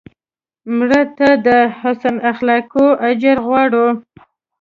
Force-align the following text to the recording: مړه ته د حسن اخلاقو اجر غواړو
مړه 0.77 1.01
ته 1.17 1.29
د 1.47 1.49
حسن 1.79 2.15
اخلاقو 2.31 2.85
اجر 3.09 3.37
غواړو 3.47 3.87